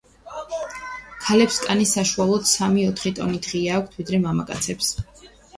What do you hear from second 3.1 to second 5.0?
ტონით ღია ფერი აქვთ, ვიდრე მამაკაცებს.